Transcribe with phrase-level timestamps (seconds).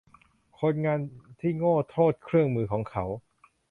[0.59, 0.99] คนงาน
[1.39, 3.05] ที่โง่โทษเครื่องมือของเขา